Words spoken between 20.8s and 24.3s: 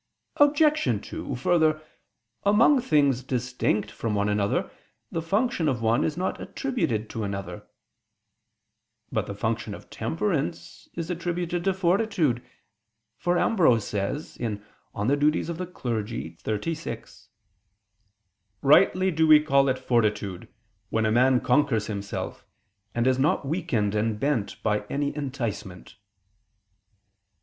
when a man conquers himself, and is not weakened and